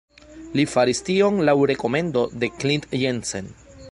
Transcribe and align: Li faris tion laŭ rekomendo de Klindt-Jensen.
Li 0.59 0.63
faris 0.71 1.01
tion 1.09 1.37
laŭ 1.49 1.55
rekomendo 1.73 2.25
de 2.45 2.51
Klindt-Jensen. 2.63 3.55